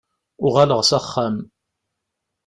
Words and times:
Uɣaleɣ 0.45 0.81
s 0.89 0.91
axxam. 0.99 1.35